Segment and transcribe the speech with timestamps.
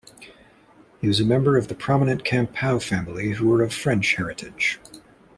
[0.99, 4.79] He was a member of the prominent Campau family who were of French heritage.